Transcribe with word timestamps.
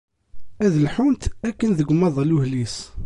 Ad 0.65 0.73
lḥunt 0.85 1.23
akken 1.47 1.71
deg 1.77 1.87
umaḍal 1.93 2.31
uhlis. 2.35 2.77